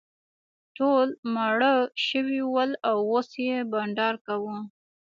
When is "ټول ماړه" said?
0.77-1.73